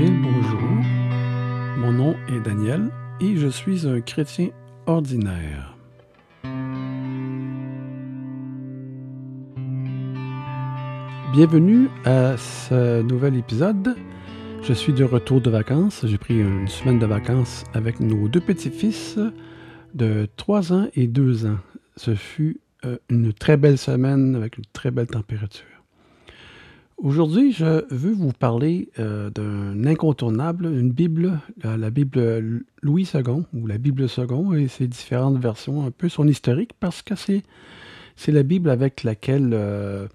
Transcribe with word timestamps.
Et 0.00 0.10
bonjour, 0.10 0.60
mon 1.76 1.92
nom 1.92 2.16
est 2.28 2.40
Daniel 2.40 2.88
et 3.20 3.36
je 3.36 3.48
suis 3.48 3.86
un 3.86 4.00
chrétien 4.00 4.48
ordinaire. 4.86 5.76
Bienvenue 11.32 11.88
à 12.04 12.36
ce 12.38 13.02
nouvel 13.02 13.36
épisode. 13.36 13.94
Je 14.62 14.72
suis 14.72 14.92
de 14.94 15.04
retour 15.04 15.40
de 15.40 15.50
vacances. 15.50 16.06
J'ai 16.06 16.18
pris 16.18 16.40
une 16.40 16.68
semaine 16.68 16.98
de 16.98 17.06
vacances 17.06 17.64
avec 17.74 18.00
nos 18.00 18.28
deux 18.28 18.40
petits-fils 18.40 19.18
de 19.94 20.26
3 20.36 20.72
ans 20.72 20.88
et 20.94 21.06
2 21.06 21.46
ans. 21.46 21.58
Ce 21.96 22.14
fut 22.14 22.60
euh, 22.84 22.96
une 23.10 23.32
très 23.32 23.56
belle 23.56 23.78
semaine 23.78 24.36
avec 24.36 24.56
une 24.56 24.64
très 24.72 24.90
belle 24.90 25.08
température. 25.08 25.71
Aujourd'hui, 27.02 27.50
je 27.50 27.84
veux 27.92 28.12
vous 28.12 28.30
parler 28.30 28.88
euh, 29.00 29.28
d'un 29.30 29.86
incontournable, 29.86 30.66
une 30.66 30.92
Bible, 30.92 31.40
la, 31.64 31.90
Bible 31.90 32.62
Louis 32.80 33.10
II 33.12 33.42
ou 33.54 33.66
la 33.66 33.76
Bible 33.76 34.06
II 34.06 34.62
et 34.62 34.68
ses 34.68 34.86
différentes 34.86 35.36
versions, 35.36 35.84
un 35.84 35.90
peu 35.90 36.08
son 36.08 36.28
historique, 36.28 36.74
parce 36.78 37.02
que 37.02 37.16
c'est, 37.16 37.42
c'est 38.14 38.30
la 38.30 38.44
Bible 38.44 38.70
avec 38.70 39.02
laquelle 39.02 39.50
euh, 39.52 40.06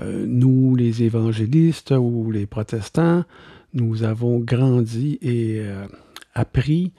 euh, 0.00 0.26
nous, 0.26 0.74
les 0.74 1.04
évangélistes 1.04 1.92
ou 1.92 2.32
les 2.32 2.46
protestants, 2.46 3.22
nous 3.72 4.02
avons 4.02 4.40
grandi 4.40 5.20
et 5.22 5.62
appris 6.34 6.90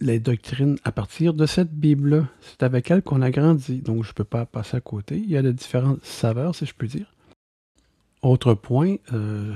les 0.00 0.18
doctrines 0.18 0.78
à 0.84 0.92
partir 0.92 1.34
de 1.34 1.44
cette 1.44 1.74
Bible. 1.74 2.26
C'est 2.40 2.62
avec 2.62 2.90
elle 2.90 3.02
qu'on 3.02 3.20
a 3.20 3.30
grandi, 3.30 3.82
donc 3.82 4.02
je 4.02 4.08
ne 4.10 4.14
peux 4.14 4.24
pas 4.24 4.46
passer 4.46 4.78
à 4.78 4.80
côté. 4.80 5.18
Il 5.18 5.28
y 5.28 5.36
a 5.36 5.42
de 5.42 5.52
différentes 5.52 6.02
saveurs, 6.02 6.54
si 6.54 6.64
je 6.64 6.72
puis 6.72 6.88
dire. 6.88 7.13
Autre 8.24 8.54
point, 8.54 8.96
euh, 9.12 9.52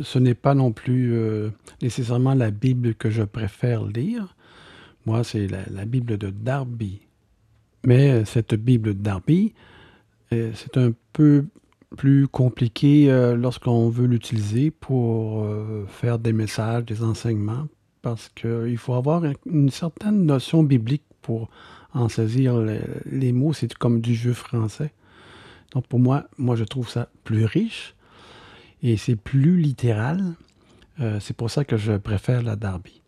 ce 0.00 0.18
n'est 0.18 0.34
pas 0.34 0.54
non 0.54 0.72
plus 0.72 1.12
euh, 1.12 1.50
nécessairement 1.82 2.32
la 2.32 2.50
Bible 2.50 2.94
que 2.94 3.10
je 3.10 3.22
préfère 3.22 3.84
lire. 3.84 4.34
Moi, 5.04 5.24
c'est 5.24 5.46
la, 5.46 5.84
Bible 5.84 6.16
de 6.16 6.30
Darby. 6.30 7.02
Mais 7.84 8.24
cette 8.24 8.54
Bible 8.54 8.94
de 8.94 9.02
Darby, 9.02 9.52
euh, 10.32 10.52
c'est 10.54 10.78
un 10.78 10.92
peu 11.12 11.44
plus 11.98 12.28
compliqué 12.28 13.08
lorsqu'on 13.36 13.90
veut 13.90 14.06
l'utiliser 14.06 14.70
pour 14.70 15.46
faire 15.88 16.18
des 16.18 16.34
messages, 16.34 16.84
des 16.84 17.02
enseignements, 17.02 17.66
parce 18.02 18.28
qu'il 18.28 18.76
faut 18.76 18.92
avoir 18.92 19.22
une 19.46 19.70
certaine 19.70 20.26
notion 20.26 20.62
biblique 20.62 21.04
pour 21.22 21.48
en 21.94 22.10
saisir 22.10 22.58
les, 22.58 22.80
les 23.10 23.32
mots. 23.32 23.54
C'est 23.54 23.72
comme 23.72 24.02
du 24.02 24.14
jeu 24.14 24.34
français. 24.34 24.92
Donc 25.72 25.86
pour 25.86 25.98
moi, 25.98 26.26
moi 26.36 26.56
je 26.56 26.64
trouve 26.64 26.90
ça 26.90 27.08
plus 27.24 27.46
riche 27.46 27.94
et 28.82 28.96
c'est 28.96 29.16
plus 29.16 29.56
littéral. 29.56 30.34
Euh, 31.00 31.20
c'est 31.20 31.36
pour 31.36 31.50
ça 31.50 31.64
que 31.64 31.76
je 31.76 31.92
préfère 31.92 32.42
la 32.42 32.56
Darby. 32.56 33.02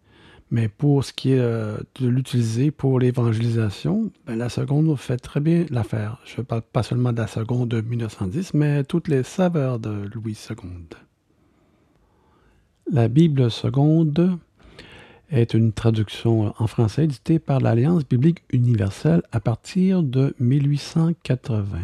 Mais 0.52 0.68
pour 0.68 1.04
ce 1.04 1.12
qui 1.12 1.32
est 1.32 1.38
euh, 1.38 1.78
de 2.00 2.08
l'utiliser 2.08 2.70
pour 2.72 2.98
l'évangélisation, 2.98 4.10
ben, 4.26 4.36
la 4.36 4.48
seconde 4.48 4.96
fait 4.96 5.16
très 5.16 5.40
bien 5.40 5.64
l'affaire. 5.70 6.18
Je 6.24 6.40
ne 6.40 6.42
parle 6.44 6.62
pas 6.62 6.82
seulement 6.82 7.12
de 7.12 7.20
la 7.20 7.28
seconde 7.28 7.68
de 7.68 7.80
1910, 7.80 8.54
mais 8.54 8.82
toutes 8.84 9.08
les 9.08 9.22
saveurs 9.22 9.78
de 9.78 10.08
Louis 10.12 10.36
II. 10.50 10.56
La 12.92 13.06
Bible 13.06 13.50
seconde 13.50 14.38
est 15.30 15.54
une 15.54 15.72
traduction 15.72 16.52
en 16.58 16.66
français 16.66 17.04
éditée 17.04 17.38
par 17.38 17.60
l'Alliance 17.60 18.04
biblique 18.04 18.42
universelle 18.50 19.22
à 19.30 19.38
partir 19.38 20.02
de 20.02 20.34
1880 20.40 21.78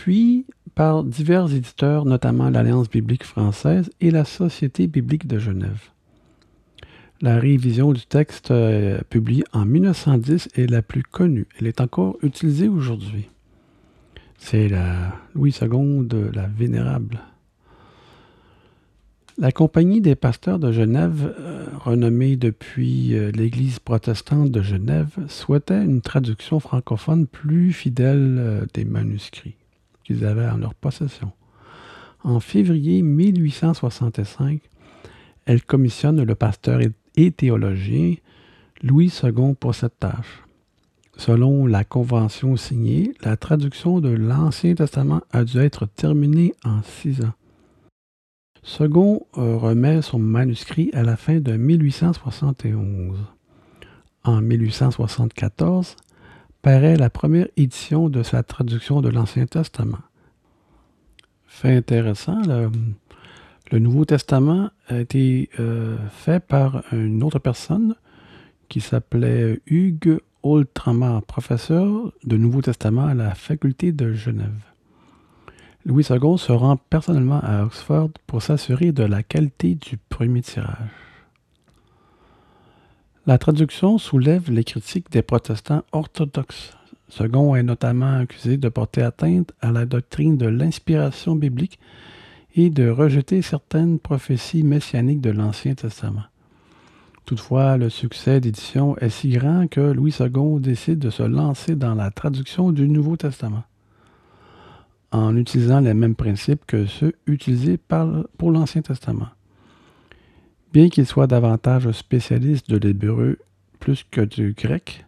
puis 0.00 0.46
par 0.80 1.04
divers 1.04 1.52
éditeurs, 1.52 2.06
notamment 2.06 2.48
l'Alliance 2.48 2.88
biblique 2.88 3.24
française 3.24 3.90
et 4.00 4.10
la 4.10 4.24
Société 4.24 4.86
biblique 4.86 5.26
de 5.26 5.38
Genève. 5.38 5.90
La 7.20 7.38
révision 7.38 7.92
du 7.92 8.06
texte 8.06 8.50
euh, 8.50 9.02
publiée 9.10 9.44
en 9.52 9.66
1910 9.66 10.48
est 10.54 10.70
la 10.70 10.80
plus 10.80 11.02
connue. 11.02 11.46
Elle 11.58 11.66
est 11.66 11.82
encore 11.82 12.16
utilisée 12.22 12.68
aujourd'hui. 12.68 13.28
C'est 14.38 14.70
la 14.70 15.18
Louis 15.34 15.54
II, 15.60 16.08
la 16.32 16.46
Vénérable. 16.46 17.20
La 19.36 19.52
Compagnie 19.52 20.00
des 20.00 20.14
pasteurs 20.14 20.58
de 20.58 20.72
Genève, 20.72 21.34
euh, 21.38 21.66
renommée 21.78 22.36
depuis 22.36 23.14
euh, 23.14 23.30
l'Église 23.32 23.80
protestante 23.80 24.50
de 24.50 24.62
Genève, 24.62 25.10
souhaitait 25.28 25.84
une 25.84 26.00
traduction 26.00 26.58
francophone 26.58 27.26
plus 27.26 27.74
fidèle 27.74 28.66
des 28.72 28.86
manuscrits 28.86 29.59
avaient 30.24 30.48
en 30.48 30.58
leur 30.58 30.74
possession. 30.74 31.32
En 32.22 32.40
février 32.40 33.02
1865, 33.02 34.60
elle 35.46 35.62
commissionne 35.62 36.22
le 36.22 36.34
pasteur 36.34 36.80
et 37.16 37.30
théologien 37.32 38.14
Louis 38.82 39.12
II 39.22 39.54
pour 39.58 39.74
cette 39.74 39.98
tâche. 39.98 40.44
Selon 41.16 41.66
la 41.66 41.84
convention 41.84 42.56
signée, 42.56 43.12
la 43.22 43.36
traduction 43.36 44.00
de 44.00 44.08
l'Ancien 44.08 44.74
Testament 44.74 45.20
a 45.32 45.44
dû 45.44 45.58
être 45.58 45.86
terminée 45.86 46.54
en 46.64 46.82
six 46.82 47.20
ans. 47.22 47.34
Second 48.62 49.26
euh, 49.36 49.56
remet 49.56 50.02
son 50.02 50.18
manuscrit 50.18 50.90
à 50.92 51.02
la 51.02 51.16
fin 51.16 51.40
de 51.40 51.56
1871. 51.56 53.18
En 54.24 54.40
1874, 54.40 55.96
paraît 56.62 56.96
la 56.96 57.10
première 57.10 57.48
édition 57.56 58.08
de 58.08 58.22
sa 58.22 58.42
traduction 58.42 59.00
de 59.00 59.08
l'Ancien 59.08 59.46
Testament. 59.46 59.98
Fait 61.46 61.76
intéressant, 61.76 62.40
le, 62.42 63.78
Nouveau 63.78 64.04
Testament 64.04 64.70
a 64.88 65.00
été 65.00 65.48
euh, 65.60 65.96
fait 66.10 66.44
par 66.44 66.82
une 66.92 67.22
autre 67.22 67.38
personne 67.38 67.94
qui 68.68 68.80
s'appelait 68.80 69.60
Hugues 69.66 70.20
Oltramar, 70.42 71.22
professeur 71.22 72.12
de 72.24 72.36
Nouveau 72.36 72.62
Testament 72.62 73.06
à 73.06 73.14
la 73.14 73.34
faculté 73.34 73.92
de 73.92 74.12
Genève. 74.12 74.64
Louis 75.84 76.06
II 76.10 76.38
se 76.38 76.52
rend 76.52 76.76
personnellement 76.76 77.40
à 77.42 77.64
Oxford 77.64 78.10
pour 78.26 78.42
s'assurer 78.42 78.92
de 78.92 79.02
la 79.02 79.22
qualité 79.22 79.74
du 79.74 79.96
premier 79.96 80.42
tirage. 80.42 81.09
La 83.30 83.38
traduction 83.38 83.96
soulève 83.98 84.50
les 84.50 84.64
critiques 84.64 85.08
des 85.12 85.22
protestants 85.22 85.84
orthodoxes. 85.92 86.76
Second 87.08 87.54
est 87.54 87.62
notamment 87.62 88.18
accusé 88.18 88.56
de 88.56 88.68
porter 88.68 89.02
atteinte 89.02 89.52
à 89.60 89.70
la 89.70 89.86
doctrine 89.86 90.36
de 90.36 90.48
l'inspiration 90.48 91.36
biblique 91.36 91.78
et 92.56 92.70
de 92.70 92.88
rejeter 92.88 93.40
certaines 93.40 94.00
prophéties 94.00 94.64
messianiques 94.64 95.20
de 95.20 95.30
l'Ancien 95.30 95.74
Testament. 95.74 96.24
Toutefois, 97.24 97.76
le 97.76 97.88
succès 97.88 98.40
d'édition 98.40 98.96
est 98.96 99.10
si 99.10 99.28
grand 99.28 99.68
que 99.68 99.92
Louis 99.92 100.16
II 100.18 100.58
décide 100.58 100.98
de 100.98 101.10
se 101.10 101.22
lancer 101.22 101.76
dans 101.76 101.94
la 101.94 102.10
traduction 102.10 102.72
du 102.72 102.88
Nouveau 102.88 103.16
Testament, 103.16 103.62
en 105.12 105.36
utilisant 105.36 105.78
les 105.78 105.94
mêmes 105.94 106.16
principes 106.16 106.66
que 106.66 106.84
ceux 106.86 107.12
utilisés 107.28 107.78
pour 107.78 108.50
l'Ancien 108.50 108.82
Testament. 108.82 109.28
Bien 110.72 110.88
qu'il 110.88 111.04
soit 111.04 111.26
davantage 111.26 111.90
spécialiste 111.90 112.70
de 112.70 112.76
l'hébreu 112.76 113.38
plus 113.80 114.04
que 114.08 114.20
du 114.20 114.52
grec, 114.52 115.04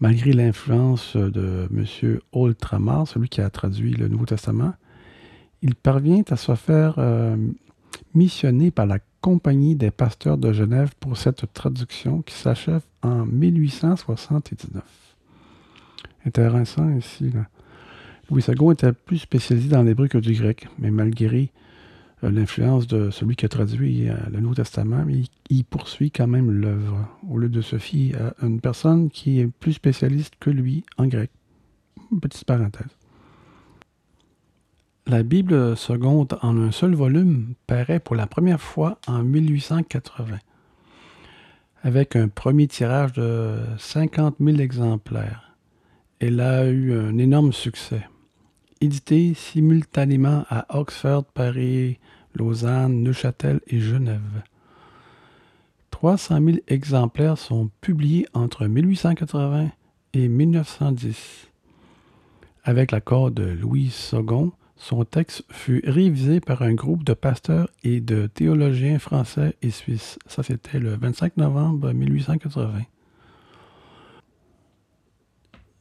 malgré 0.00 0.34
l'influence 0.34 1.16
de 1.16 1.66
M. 1.74 2.20
Oltramar, 2.32 3.08
celui 3.08 3.30
qui 3.30 3.40
a 3.40 3.48
traduit 3.48 3.94
le 3.94 4.08
Nouveau 4.08 4.26
Testament, 4.26 4.74
il 5.62 5.74
parvient 5.74 6.22
à 6.28 6.36
se 6.36 6.54
faire 6.54 6.96
euh, 6.98 7.36
missionner 8.14 8.70
par 8.70 8.84
la 8.84 8.98
Compagnie 9.20 9.74
des 9.74 9.90
pasteurs 9.90 10.38
de 10.38 10.52
Genève 10.52 10.92
pour 11.00 11.16
cette 11.16 11.52
traduction 11.52 12.22
qui 12.22 12.34
s'achève 12.34 12.82
en 13.02 13.24
1879. 13.26 14.82
Intéressant 16.24 16.88
ici. 16.96 17.32
Louis 18.30 18.44
II 18.46 18.72
était 18.72 18.92
plus 18.92 19.18
spécialisé 19.18 19.70
dans 19.70 19.82
l'hébreu 19.82 20.06
que 20.06 20.18
du 20.18 20.34
grec, 20.34 20.68
mais 20.78 20.90
malgré 20.90 21.50
l'influence 22.22 22.86
de 22.86 23.10
celui 23.10 23.36
qui 23.36 23.44
a 23.44 23.48
traduit 23.48 24.08
euh, 24.08 24.14
le 24.32 24.40
Nouveau 24.40 24.54
Testament, 24.54 25.04
mais 25.06 25.22
il, 25.50 25.64
poursuit 25.64 26.10
quand 26.10 26.26
même 26.26 26.50
l'œuvre, 26.50 27.08
au 27.28 27.38
lieu 27.38 27.48
de 27.48 27.60
se 27.60 27.78
fier 27.78 28.14
à 28.16 28.46
une 28.46 28.60
personne 28.60 29.10
qui 29.10 29.40
est 29.40 29.46
plus 29.46 29.74
spécialiste 29.74 30.34
que 30.40 30.50
lui 30.50 30.84
en 30.96 31.06
grec. 31.06 31.30
Petite 32.20 32.44
parenthèse. 32.44 32.88
La 35.06 35.22
Bible 35.22 35.76
seconde 35.76 36.38
en 36.42 36.56
un 36.58 36.70
seul 36.70 36.94
volume 36.94 37.54
paraît 37.66 38.00
pour 38.00 38.16
la 38.16 38.26
première 38.26 38.60
fois 38.60 38.98
en 39.06 39.22
1880, 39.22 40.38
avec 41.82 42.16
un 42.16 42.28
premier 42.28 42.66
tirage 42.66 43.12
de 43.14 43.58
50 43.78 44.36
000 44.40 44.58
exemplaires. 44.58 45.56
Elle 46.20 46.40
a 46.40 46.66
eu 46.66 46.92
un 46.92 47.16
énorme 47.16 47.52
succès 47.52 48.02
édité 48.80 49.34
simultanément 49.34 50.44
à 50.48 50.78
Oxford, 50.78 51.24
Paris, 51.24 51.98
Lausanne, 52.34 53.02
Neuchâtel 53.02 53.60
et 53.66 53.80
Genève. 53.80 54.42
300 55.90 56.38
000 56.44 56.58
exemplaires 56.68 57.38
sont 57.38 57.70
publiés 57.80 58.26
entre 58.32 58.66
1880 58.66 59.70
et 60.14 60.28
1910. 60.28 61.48
Avec 62.64 62.92
l'accord 62.92 63.30
de 63.30 63.44
Louis 63.44 63.92
II, 64.12 64.50
Son 64.76 65.04
texte 65.04 65.42
fut 65.50 65.82
révisé 65.84 66.38
par 66.38 66.62
un 66.62 66.72
groupe 66.72 67.02
de 67.02 67.12
pasteurs 67.12 67.68
et 67.82 68.00
de 68.00 68.28
théologiens 68.28 69.00
français 69.00 69.56
et 69.60 69.70
suisses. 69.70 70.20
Ça, 70.26 70.44
c'était 70.44 70.78
le 70.78 70.94
25 70.94 71.36
novembre 71.36 71.92
1880. 71.92 72.82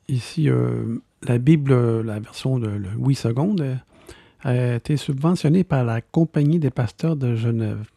Ici, 0.08 0.50
euh, 0.50 0.98
la 1.24 1.38
Bible, 1.38 2.02
la 2.02 2.20
version 2.20 2.60
de 2.60 2.68
Louis 2.68 3.18
II, 3.24 3.78
a 4.42 4.76
été 4.76 4.98
subventionnée 4.98 5.64
par 5.64 5.84
la 5.84 6.02
Compagnie 6.02 6.60
des 6.60 6.70
pasteurs 6.70 7.16
de 7.16 7.36
Genève. 7.36 7.90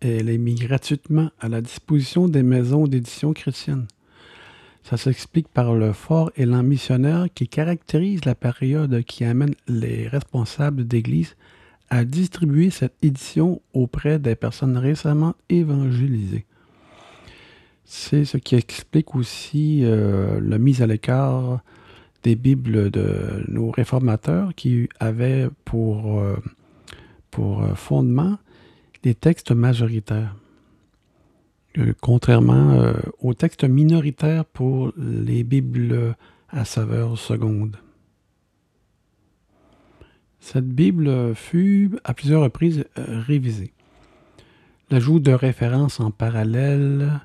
Elle 0.00 0.30
est 0.30 0.38
mise 0.38 0.60
gratuitement 0.60 1.30
à 1.40 1.48
la 1.48 1.60
disposition 1.60 2.28
des 2.28 2.42
maisons 2.42 2.86
d'édition 2.86 3.32
chrétiennes. 3.32 3.86
Ça 4.82 4.96
s'explique 4.96 5.48
par 5.48 5.74
le 5.74 5.92
fort 5.92 6.30
élan 6.36 6.62
missionnaire 6.62 7.26
qui 7.34 7.48
caractérise 7.48 8.24
la 8.24 8.34
période 8.34 9.02
qui 9.04 9.24
amène 9.24 9.54
les 9.68 10.08
responsables 10.08 10.86
d'Église 10.86 11.36
à 11.90 12.04
distribuer 12.04 12.70
cette 12.70 12.94
édition 13.02 13.60
auprès 13.74 14.18
des 14.18 14.36
personnes 14.36 14.78
récemment 14.78 15.34
évangélisées. 15.48 16.46
C'est 17.84 18.24
ce 18.24 18.36
qui 18.36 18.54
explique 18.54 19.16
aussi 19.16 19.80
euh, 19.82 20.40
la 20.40 20.58
mise 20.58 20.80
à 20.80 20.86
l'écart 20.86 21.60
des 22.22 22.36
Bibles 22.36 22.90
de 22.90 23.44
nos 23.48 23.70
réformateurs 23.70 24.54
qui 24.54 24.88
avaient 24.98 25.48
pour, 25.64 26.20
euh, 26.20 26.36
euh, 27.38 27.74
fondement 27.74 28.38
les 29.04 29.14
textes 29.14 29.52
majoritaires. 29.52 30.36
Euh, 31.78 31.94
contrairement 32.00 32.92
aux 33.20 33.34
textes 33.34 33.64
minoritaires 33.64 34.44
pour 34.44 34.92
les 34.96 35.44
Bibles 35.44 36.16
à 36.48 36.64
saveur 36.64 37.16
seconde. 37.16 37.76
Cette 40.40 40.68
Bible 40.68 41.34
fut 41.34 41.98
à 42.02 42.12
plusieurs 42.14 42.42
reprises 42.42 42.84
révisée. 42.96 43.72
L'ajout 44.90 45.20
de 45.20 45.30
références 45.30 46.00
en 46.00 46.10
parallèle, 46.10 47.20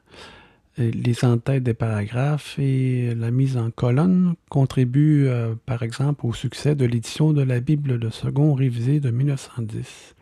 les 0.77 1.23
entêtes 1.23 1.63
des 1.63 1.73
paragraphes 1.73 2.59
et 2.59 3.15
la 3.15 3.31
mise 3.31 3.57
en 3.57 3.71
colonne 3.71 4.35
contribuent 4.49 5.29
par 5.65 5.83
exemple 5.83 6.25
au 6.25 6.33
succès 6.33 6.75
de 6.75 6.85
l'édition 6.85 7.31
de 7.31 7.41
la 7.41 7.61
Bible 7.61 7.97
de 7.97 8.09
second 8.09 8.53
révisée 8.53 8.99
de 8.99 9.09
1910. 9.09 10.15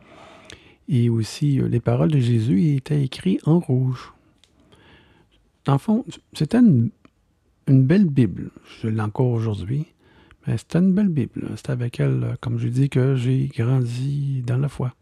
Et 0.90 1.10
aussi, 1.10 1.60
les 1.60 1.80
paroles 1.80 2.12
de 2.12 2.20
Jésus 2.20 2.76
étaient 2.76 3.04
écrites 3.04 3.48
en 3.48 3.60
rouge. 3.60 4.14
Dans 5.66 5.74
le 5.74 5.80
fond, 5.80 6.06
c'était 6.34 6.58
une, 6.58 6.92
belle 7.68 8.06
Bible. 8.06 8.52
Je 8.82 8.90
l'ai 8.90 9.02
encore 9.02 9.30
aujourd'hui. 9.30 9.86
Mais 10.46 10.58
c'était 10.58 10.80
une 10.80 10.94
belle 10.94 11.08
Bible. 11.08 11.52
C'est 11.56 11.70
avec 11.70 12.02
elle, 12.02 12.36
comme 12.42 12.60
je 12.60 12.68
dis, 12.68 12.90
que 12.90 13.16
j'ai 13.16 13.48
grandi 13.48 14.44
dans 14.46 14.58
la 14.58 14.68
foi. 14.68 14.94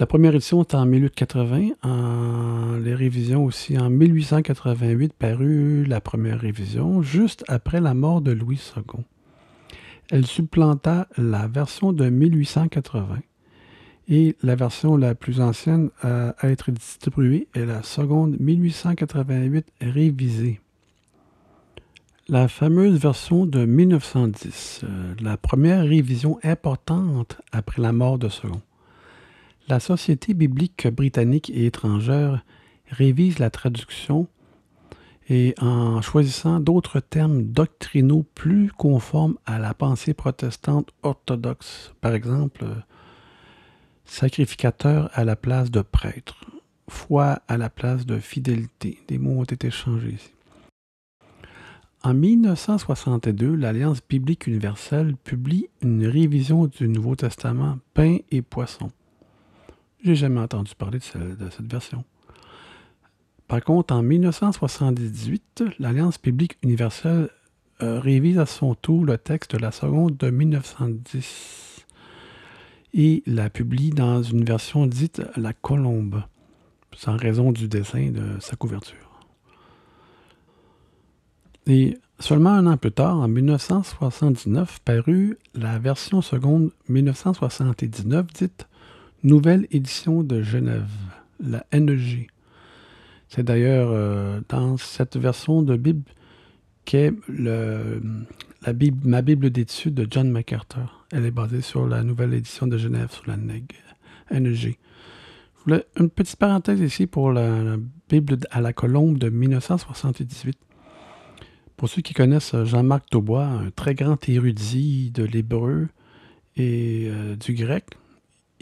La 0.00 0.06
première 0.06 0.34
édition 0.34 0.62
était 0.62 0.76
en 0.76 0.86
1880. 0.86 1.72
En, 1.82 2.78
les 2.82 2.94
révisions 2.94 3.44
aussi 3.44 3.76
en 3.76 3.90
1888 3.90 5.12
parut 5.12 5.84
la 5.84 6.00
première 6.00 6.40
révision, 6.40 7.02
juste 7.02 7.44
après 7.48 7.82
la 7.82 7.92
mort 7.92 8.22
de 8.22 8.32
Louis 8.32 8.58
II. 8.74 9.04
Elle 10.08 10.24
supplanta 10.24 11.06
la 11.18 11.48
version 11.48 11.92
de 11.92 12.08
1880 12.08 13.18
et 14.08 14.36
la 14.42 14.54
version 14.54 14.96
la 14.96 15.14
plus 15.14 15.42
ancienne 15.42 15.90
à 16.00 16.32
être 16.44 16.70
distribuée 16.70 17.46
est 17.54 17.66
la 17.66 17.82
seconde 17.82 18.38
1888 18.40 19.66
révisée. 19.82 20.60
La 22.26 22.48
fameuse 22.48 22.98
version 22.98 23.44
de 23.44 23.66
1910, 23.66 24.80
euh, 24.82 25.14
la 25.20 25.36
première 25.36 25.82
révision 25.82 26.38
importante 26.42 27.38
après 27.52 27.82
la 27.82 27.92
mort 27.92 28.18
de 28.18 28.30
Second. 28.30 28.62
La 29.70 29.78
Société 29.78 30.34
biblique 30.34 30.88
britannique 30.88 31.48
et 31.50 31.66
étrangère 31.66 32.44
révise 32.88 33.38
la 33.38 33.50
traduction 33.50 34.26
et 35.28 35.54
en 35.60 36.02
choisissant 36.02 36.58
d'autres 36.58 36.98
termes 36.98 37.44
doctrinaux 37.44 38.26
plus 38.34 38.72
conformes 38.72 39.36
à 39.46 39.60
la 39.60 39.72
pensée 39.72 40.12
protestante 40.12 40.90
orthodoxe. 41.04 41.94
Par 42.00 42.14
exemple, 42.14 42.64
Sacrificateur 44.04 45.08
à 45.12 45.24
la 45.24 45.36
place 45.36 45.70
de 45.70 45.82
prêtre. 45.82 46.46
Foi 46.88 47.40
à 47.46 47.56
la 47.56 47.70
place 47.70 48.06
de 48.06 48.18
fidélité. 48.18 48.98
Des 49.06 49.18
mots 49.18 49.38
ont 49.38 49.44
été 49.44 49.70
changés 49.70 50.14
ici. 50.14 50.32
En 52.02 52.12
1962, 52.12 53.54
l'Alliance 53.54 54.00
biblique 54.08 54.48
universelle 54.48 55.14
publie 55.22 55.68
une 55.80 56.04
révision 56.08 56.66
du 56.66 56.88
Nouveau 56.88 57.14
Testament 57.14 57.78
Pain 57.94 58.16
et 58.32 58.42
Poisson. 58.42 58.90
J'ai 60.02 60.14
jamais 60.14 60.40
entendu 60.40 60.74
parler 60.74 60.98
de, 60.98 61.50
cette 61.50 61.70
version. 61.70 62.04
Par 63.48 63.62
contre, 63.62 63.94
en 63.94 64.02
1978, 64.02 65.64
l'Alliance 65.78 66.20
biblique 66.20 66.56
universelle 66.62 67.28
euh, 67.82 68.00
révise 68.00 68.38
à 68.38 68.46
son 68.46 68.74
tour 68.74 69.04
le 69.04 69.18
texte 69.18 69.56
de 69.56 69.58
la 69.58 69.72
seconde 69.72 70.16
de 70.16 70.30
1910 70.30 71.84
et 72.94 73.22
la 73.26 73.50
publie 73.50 73.90
dans 73.90 74.22
une 74.22 74.44
version 74.44 74.86
dite 74.86 75.22
La 75.36 75.52
Colombe, 75.52 76.22
sans 76.96 77.16
raison 77.16 77.52
du 77.52 77.68
dessin 77.68 78.10
de 78.10 78.40
sa 78.40 78.56
couverture. 78.56 78.96
Et 81.66 81.98
seulement 82.18 82.50
un 82.50 82.66
an 82.66 82.76
plus 82.78 82.92
tard, 82.92 83.18
en 83.18 83.28
1979, 83.28 84.80
parut 84.84 85.38
la 85.54 85.78
version 85.78 86.22
seconde 86.22 86.70
1979 86.88 88.26
dite 88.32 88.66
Nouvelle 89.22 89.66
édition 89.70 90.22
de 90.22 90.42
Genève, 90.42 90.90
la 91.40 91.64
NEG. 91.72 92.28
C'est 93.28 93.42
d'ailleurs 93.42 93.90
euh, 93.92 94.40
dans 94.48 94.76
cette 94.76 95.16
version 95.16 95.62
de 95.62 95.76
Bible 95.76 96.02
qu'est 96.84 97.12
la 97.28 98.72
Bible, 98.72 99.08
ma 99.08 99.22
Bible 99.22 99.50
d'études 99.50 99.94
de 99.94 100.06
John 100.10 100.30
MacArthur. 100.30 101.06
Elle 101.12 101.26
est 101.26 101.30
basée 101.30 101.60
sur 101.60 101.86
la 101.86 102.02
nouvelle 102.02 102.34
édition 102.34 102.66
de 102.66 102.78
Genève, 102.78 103.10
sur 103.10 103.24
la 103.26 103.36
NEG. 103.36 103.64
NEG. 104.30 104.78
Je 105.58 105.64
voulais 105.64 105.84
une 105.98 106.08
petite 106.08 106.36
parenthèse 106.36 106.80
ici 106.80 107.06
pour 107.06 107.32
la, 107.32 107.76
Bible 108.08 108.38
à 108.50 108.60
la 108.60 108.72
colombe 108.72 109.18
de 109.18 109.28
1978. 109.28 110.58
Pour 111.76 111.88
ceux 111.88 112.02
qui 112.02 112.12
connaissent 112.12 112.56
Jean-Marc 112.64 113.08
Taubois, 113.08 113.44
un 113.44 113.70
très 113.70 113.94
grand 113.94 114.28
érudit 114.28 115.10
de 115.12 115.24
l'hébreu 115.24 115.88
et 116.56 117.08
euh, 117.08 117.36
du 117.36 117.54
grec, 117.54 117.84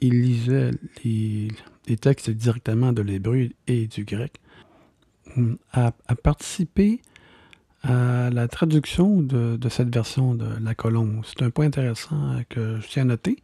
il 0.01 0.23
lisait 0.23 0.73
les, 1.05 1.49
textes 1.97 2.31
directement 2.31 2.93
de 2.93 3.03
l'hébreu 3.03 3.49
et 3.67 3.87
du 3.87 4.05
grec, 4.05 4.41
a, 5.73 5.93
a 6.07 6.15
participé 6.15 7.01
à 7.83 8.31
la 8.31 8.49
traduction 8.49 9.21
de, 9.21 9.59
cette 9.69 9.93
version 9.95 10.35
de 10.35 10.47
la 10.63 10.75
colombe. 10.75 11.23
C'est 11.25 11.43
un 11.45 11.51
point 11.51 11.67
intéressant 11.67 12.41
que 12.49 12.81
je 12.81 12.89
tiens 12.89 13.03
à 13.03 13.07
noter. 13.07 13.39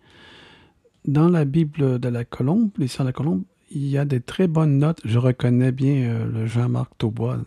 Dans 1.07 1.29
la 1.29 1.45
Bible 1.45 1.99
de 1.99 2.09
la 2.09 2.25
colombe, 2.25 2.71
de 2.79 3.05
la 3.05 3.13
colombe, 3.13 3.45
il 3.71 3.87
y 3.87 3.99
a 3.99 4.05
des 4.05 4.21
très 4.21 4.47
bonnes 4.47 4.79
notes. 4.79 5.01
Je 5.05 5.19
reconnais 5.19 5.73
bien 5.73 6.09
euh, 6.09 6.27
le 6.27 6.47
Jean-Marc 6.47 6.93
Taubois 6.99 7.39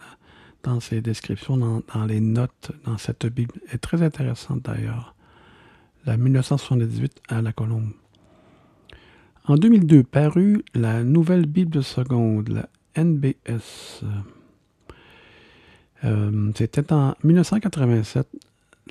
dans 0.64 0.80
ses 0.80 1.02
descriptions, 1.02 1.58
dans, 1.58 2.06
les 2.06 2.20
notes 2.20 2.72
dans 2.86 2.98
cette 2.98 3.26
Bible. 3.26 3.56
Elle 3.68 3.76
est 3.76 3.78
très 3.78 4.02
intéressante 4.02 4.64
d'ailleurs. 4.64 5.16
La 6.06 6.18
1978 6.18 7.22
à 7.30 7.42
la 7.42 7.52
colombe. 7.52 7.92
En 9.48 9.56
2002 9.56 10.04
parut 10.04 10.66
la 10.75 11.04
nouvelle 11.04 11.46
Bible 11.46 11.82
seconde, 11.82 12.50
la 12.50 12.68
NBS. 13.01 14.04
Euh, 16.04 16.51
c'était 16.54 16.92
en 16.92 17.16
1987. 17.24 18.27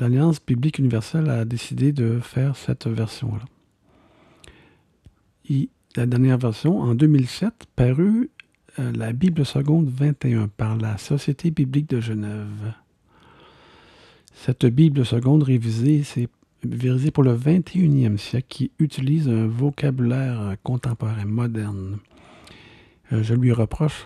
L'Alliance 0.00 0.38
biblique 0.44 0.78
universelle 0.78 1.28
a 1.28 1.44
décidé 1.44 1.92
de 1.92 2.20
faire 2.20 2.56
cette 2.56 2.86
version-là. 2.86 3.44
La 5.96 6.06
dernière 6.06 6.38
version, 6.38 6.80
en 6.80 6.94
2007, 6.94 7.52
parut 7.74 8.30
euh, 8.78 8.92
la 8.92 9.12
Bible 9.12 9.44
seconde 9.44 9.88
21 9.88 10.48
par 10.48 10.76
la 10.76 10.96
Société 10.96 11.50
biblique 11.50 11.90
de 11.90 12.00
Genève. 12.00 12.74
Cette 14.34 14.66
Bible 14.66 15.04
seconde 15.04 15.42
révisée, 15.42 16.02
c'est 16.02 16.28
révisée 16.64 17.10
pour 17.10 17.22
le 17.22 17.36
21e 17.36 18.16
siècle 18.16 18.46
qui 18.48 18.70
utilise 18.78 19.28
un 19.28 19.46
vocabulaire 19.46 20.56
contemporain, 20.62 21.24
moderne. 21.24 21.98
Euh, 23.12 23.22
je 23.22 23.34
lui 23.34 23.52
reproche, 23.52 24.04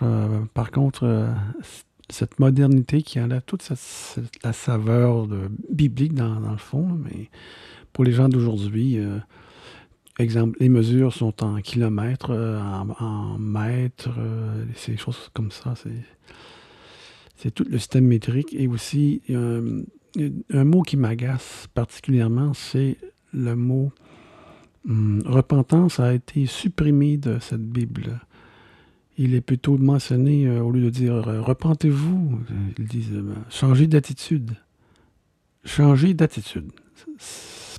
par 0.53 0.71
contre, 0.71 1.33
cette 2.11 2.39
modernité 2.39 3.01
qui 3.01 3.19
enlève 3.19 3.41
toute 3.45 3.67
la 4.43 4.53
saveur 4.53 5.27
biblique 5.69 6.13
dans, 6.13 6.39
le 6.39 6.57
fond. 6.57 6.87
Mais 7.03 7.29
pour 7.93 8.03
les 8.03 8.11
gens 8.11 8.29
d'aujourd'hui, 8.29 8.99
euh, 8.99 9.17
exemple, 10.19 10.57
les 10.59 10.69
mesures 10.69 11.13
sont 11.13 11.43
en 11.43 11.61
kilomètres, 11.61 12.31
euh, 12.31 12.59
en, 12.59 13.37
mètres, 13.39 14.13
euh, 14.17 14.65
ces 14.75 14.97
choses 14.97 15.29
comme 15.33 15.51
ça. 15.51 15.73
C'est 17.35 17.51
tout 17.51 17.65
le 17.67 17.77
système 17.79 18.05
métrique. 18.05 18.53
Et 18.53 18.67
aussi, 18.67 19.21
un, 20.17 20.63
mot 20.63 20.81
qui 20.81 20.97
m'agace 20.97 21.67
particulièrement, 21.73 22.53
c'est 22.53 22.97
le 23.33 23.55
mot 23.55 23.91
hum, 24.87 25.21
repentance 25.25 25.99
a 25.99 26.13
été 26.13 26.45
supprimé 26.45 27.17
de 27.17 27.39
cette 27.39 27.65
Bible. 27.65 28.19
Il 29.17 29.35
est 29.35 29.41
plutôt 29.41 29.77
mentionné, 29.77 30.47
euh, 30.47 30.61
au 30.61 30.71
lieu 30.71 30.85
de 30.85 30.89
dire 30.89 31.27
euh, 31.27 31.41
repentez-vous, 31.41 32.39
ils 32.77 32.87
disent 32.87 33.23
changez 33.49 33.87
d'attitude. 33.87 34.51
Changer 35.63 36.13
d'attitude. 36.13 36.71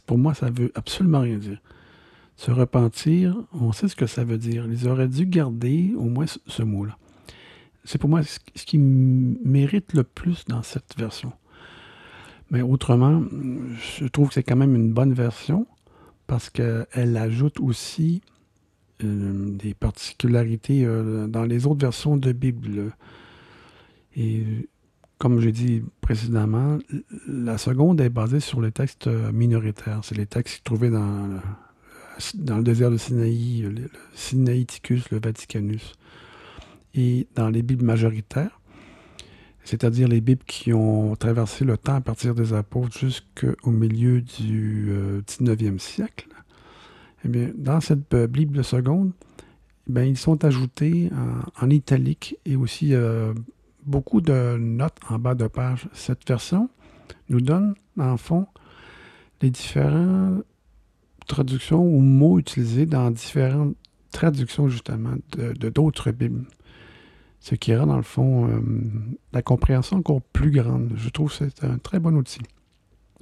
Pour 0.07 0.19
moi, 0.19 0.35
ça 0.35 0.51
veut 0.51 0.71
absolument 0.75 1.21
rien 1.21 1.39
dire. 1.39 1.61
Se 2.37 2.51
repentir, 2.51 3.37
on 3.53 3.73
sait 3.73 3.89
ce 3.89 3.97
que 3.97 4.07
ça 4.07 4.25
veut 4.25 4.39
dire. 4.39 4.67
Ils 4.67 4.89
auraient 4.89 5.09
dû 5.09 5.27
garder 5.27 5.93
au 5.97 6.05
moins 6.05 6.27
ce 6.27 6.63
mot-là. 6.63 6.97
C'est 7.85 7.99
pour 7.99 8.09
moi 8.09 8.23
ce 8.23 8.65
qui 8.65 8.79
mérite 8.79 9.93
le 9.95 10.05
plus 10.05 10.45
dans 10.47 10.63
cette 10.63 10.97
version. 10.97 11.33
Mais 12.53 12.61
autrement, 12.61 13.23
je 13.99 14.07
trouve 14.07 14.29
que 14.29 14.35
c'est 14.35 14.43
quand 14.43 14.57
même 14.57 14.77
une 14.77 14.93
bonne 14.93 15.15
version 15.15 15.67
parce 16.27 16.51
qu'elle 16.51 17.17
ajoute 17.17 17.59
aussi 17.61 18.21
euh, 19.03 19.49
des 19.57 19.73
particularités 19.73 20.85
euh, 20.85 21.27
dans 21.27 21.45
les 21.45 21.67
autres 21.67 21.81
versions 21.81 22.19
de 22.19 22.31
Bible. 22.33 22.93
Et 24.15 24.69
comme 25.17 25.41
j'ai 25.41 25.51
dit 25.53 25.83
précédemment, 26.03 26.79
la 27.27 27.57
seconde 27.57 28.03
est 28.03 28.11
basée 28.11 28.41
sur 28.41 28.61
les 28.61 28.71
textes 28.71 29.07
minoritaires. 29.07 30.01
C'est 30.03 30.19
les 30.19 30.27
textes 30.27 30.63
trouvés 30.63 30.91
dans, 30.91 31.41
dans 32.35 32.59
le 32.59 32.63
désert 32.63 32.91
de 32.91 32.99
Sinaï, 32.99 33.63
le 33.63 33.89
Sinaïticus, 34.15 35.11
le 35.11 35.21
Vaticanus. 35.21 35.95
Et 36.95 37.27
dans 37.35 37.49
les 37.49 37.63
Bibles 37.63 37.87
majoritaires, 37.87 38.61
c'est-à-dire 39.65 40.09
les 40.09 40.21
Bibles 40.21 40.45
qui 40.45 40.73
ont 40.73 41.15
traversé 41.17 41.65
le 41.65 41.77
temps 41.77 41.95
à 41.95 42.01
partir 42.01 42.35
des 42.35 42.53
apôtres 42.53 42.99
jusqu'au 42.99 43.71
milieu 43.71 44.21
du 44.21 44.93
19e 45.27 45.75
euh, 45.75 45.79
siècle, 45.79 46.29
eh 47.25 47.29
bien, 47.29 47.51
dans 47.55 47.81
cette 47.81 48.13
euh, 48.15 48.27
Bible 48.27 48.65
seconde, 48.65 49.13
eh 49.95 50.09
ils 50.09 50.19
sont 50.19 50.45
ajoutés 50.45 51.11
en, 51.61 51.71
italique 51.71 52.37
et 52.45 52.57
aussi 52.57 52.95
euh, 52.95 53.35
beaucoup 53.85 54.21
de 54.21 54.57
notes 54.57 54.99
en 55.09 55.19
bas 55.19 55.35
de 55.35 55.47
page. 55.47 55.89
Cette 55.93 56.27
version 56.27 56.69
nous 57.29 57.41
donne, 57.41 57.75
en 57.99 58.17
fond, 58.17 58.47
les 59.41 59.51
différentes 59.51 60.45
traductions 61.27 61.83
ou 61.83 62.01
mots 62.01 62.39
utilisés 62.39 62.87
dans 62.87 63.11
différentes 63.11 63.77
traductions, 64.13 64.69
justement, 64.69 65.15
de 65.37 65.69
d'autres 65.69 66.13
Bibles. 66.13 66.47
Ce 67.43 67.57
qui 67.57 67.75
rend, 67.75 67.89
dans 67.89 67.97
le 67.97 68.05
fond, 68.05 68.49
euh, 68.49 68.61
la 69.33 69.43
compréhension 69.43 69.97
encore 69.97 70.23
plus 70.23 70.53
grande. 70.53 70.93
Je 70.95 71.09
trouve 71.09 71.29
que 71.29 71.45
c'est 71.51 71.65
un 71.65 71.77
très 71.79 71.99
bon 71.99 72.15
outil. 72.15 72.41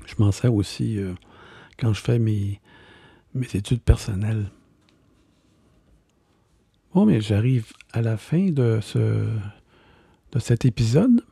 Je 0.04 0.14
m'en 0.18 0.30
sers 0.30 0.52
aussi 0.52 0.98
euh, 0.98 1.14
quand 1.78 1.94
je 1.94 2.02
fais 2.02 2.18
mes, 2.18 2.60
mes 3.34 3.46
études 3.54 3.80
personnelles. 3.80 4.50
Bon, 6.92 7.06
mais 7.06 7.22
j'arrive 7.22 7.72
à 7.94 8.02
la 8.02 8.18
fin 8.18 8.50
de, 8.50 8.80
ce, 8.82 8.98
de 10.32 10.38
cet 10.38 10.66
épisode. 10.66 11.24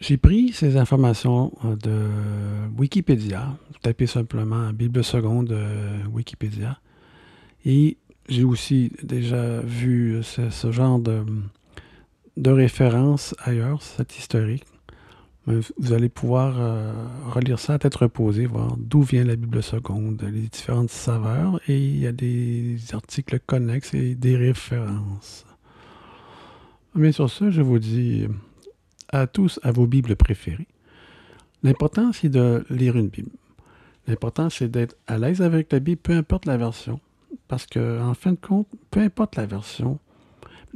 J'ai 0.00 0.16
pris 0.16 0.54
ces 0.54 0.78
informations 0.78 1.52
euh, 1.66 1.76
de 1.76 2.78
Wikipédia. 2.78 3.58
Vous 3.72 3.78
tapez 3.82 4.06
simplement 4.06 4.72
Bible 4.72 5.04
seconde 5.04 5.54
Wikipédia. 6.10 6.80
Et 7.66 7.98
j'ai 8.26 8.44
aussi 8.44 8.90
déjà 9.02 9.60
vu 9.60 10.22
ce 10.22 10.72
genre 10.72 10.98
de, 10.98 11.24
de 12.38 12.50
référence 12.50 13.34
ailleurs, 13.40 13.82
c'est 13.82 14.16
historique. 14.16 14.64
Vous 15.46 15.92
allez 15.92 16.10
pouvoir 16.10 16.56
euh, 16.58 16.92
relire 17.30 17.58
ça 17.58 17.74
à 17.74 17.78
tête 17.78 17.94
reposée, 17.94 18.44
voir 18.46 18.76
d'où 18.76 19.00
vient 19.00 19.24
la 19.24 19.34
Bible 19.34 19.62
seconde, 19.62 20.22
les 20.22 20.42
différentes 20.42 20.90
saveurs, 20.90 21.58
et 21.68 21.78
il 21.78 21.98
y 21.98 22.06
a 22.06 22.12
des 22.12 22.76
articles 22.92 23.40
connexes 23.40 23.94
et 23.94 24.14
des 24.14 24.36
références. 24.36 25.46
Mais 26.94 27.12
sur 27.12 27.30
ce, 27.30 27.50
je 27.50 27.62
vous 27.62 27.78
dis 27.78 28.26
à 29.08 29.26
tous 29.26 29.58
à 29.62 29.72
vos 29.72 29.86
Bibles 29.86 30.16
préférées. 30.16 30.68
L'important, 31.62 32.12
c'est 32.12 32.28
de 32.28 32.64
lire 32.68 32.96
une 32.96 33.08
Bible. 33.08 33.32
L'important, 34.06 34.50
c'est 34.50 34.68
d'être 34.68 34.96
à 35.06 35.18
l'aise 35.18 35.40
avec 35.40 35.72
la 35.72 35.80
Bible, 35.80 36.00
peu 36.02 36.12
importe 36.12 36.44
la 36.44 36.58
version. 36.58 37.00
Parce 37.48 37.66
que, 37.66 38.00
en 38.02 38.14
fin 38.14 38.32
de 38.32 38.38
compte, 38.40 38.68
peu 38.90 39.00
importe 39.00 39.36
la 39.36 39.46
version, 39.46 39.98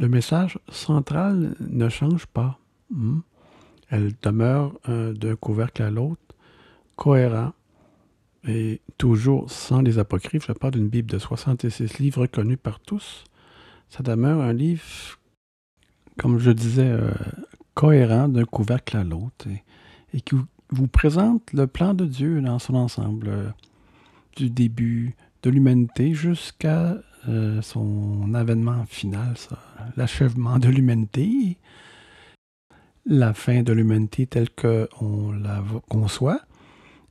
le 0.02 0.08
message 0.08 0.58
central 0.68 1.54
ne 1.60 1.88
change 1.88 2.26
pas. 2.26 2.58
Hmm. 2.90 3.20
Elle 3.88 4.12
demeure 4.20 4.72
d'un 4.88 5.36
couvercle 5.36 5.82
à 5.82 5.90
l'autre, 5.90 6.20
cohérent 6.96 7.52
et 8.48 8.80
toujours 8.98 9.48
sans 9.48 9.80
les 9.80 9.98
apocryphes. 10.00 10.46
Je 10.48 10.52
parle 10.52 10.74
d'une 10.74 10.88
Bible 10.88 11.08
de 11.08 11.18
66 11.18 11.98
livres 12.00 12.22
reconnus 12.22 12.58
par 12.60 12.80
tous. 12.80 13.24
Ça 13.90 14.02
demeure 14.02 14.40
un 14.40 14.52
livre, 14.52 14.82
comme 16.18 16.38
je 16.38 16.50
disais, 16.50 16.88
euh, 16.88 17.12
cohérent 17.74 18.28
d'un 18.28 18.44
couvercle 18.44 18.96
à 18.96 19.04
l'autre 19.04 19.46
et, 20.12 20.20
qui 20.20 20.34
vous 20.70 20.88
présente 20.88 21.52
le 21.52 21.68
plan 21.68 21.94
de 21.94 22.06
Dieu 22.06 22.40
dans 22.40 22.58
son 22.58 22.74
ensemble, 22.74 23.28
euh, 23.28 23.48
du 24.34 24.50
début 24.50 25.14
de 25.44 25.50
l'humanité 25.50 26.14
jusqu'à 26.14 26.96
euh, 27.28 27.62
son 27.62 28.34
avènement 28.34 28.84
final, 28.86 29.34
l'achèvement 29.96 30.58
de 30.58 30.68
l'humanité, 30.68 31.56
la 33.06 33.32
fin 33.32 33.62
de 33.62 33.72
l'humanité 33.72 34.26
telle 34.26 34.50
qu'on 34.50 35.32
la 35.32 35.62
conçoit, 35.88 36.40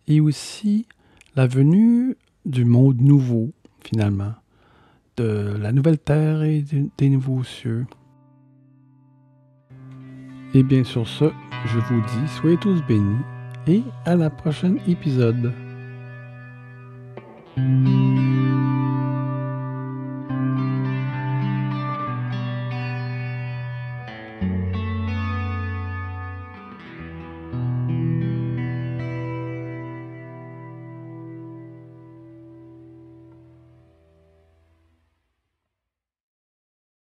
et 0.07 0.19
aussi 0.19 0.87
la 1.35 1.47
venue 1.47 2.17
du 2.45 2.65
monde 2.65 2.99
nouveau, 2.99 3.51
finalement, 3.83 4.33
de 5.17 5.55
la 5.59 5.71
nouvelle 5.71 5.99
terre 5.99 6.43
et 6.43 6.65
des 6.97 7.09
nouveaux 7.09 7.43
cieux. 7.43 7.85
Et 10.53 10.63
bien 10.63 10.83
sur 10.83 11.07
ce, 11.07 11.25
je 11.65 11.79
vous 11.79 12.01
dis, 12.01 12.27
soyez 12.39 12.57
tous 12.57 12.81
bénis 12.87 13.21
et 13.67 13.83
à 14.05 14.15
la 14.15 14.29
prochaine 14.29 14.79
épisode. 14.87 15.53